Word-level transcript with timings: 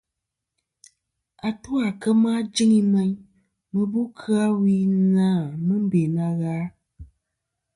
Atu 1.47 1.71
à 1.87 1.89
kema 2.01 2.31
jɨŋi 2.53 2.79
meyn, 2.91 3.11
mɨ 3.73 3.81
bu 3.91 4.01
kɨ-a 4.19 4.45
wi 4.61 4.75
na 5.15 5.27
mɨ 5.67 5.75
be 5.89 6.01
na 6.15 6.25
gha. 6.39 6.57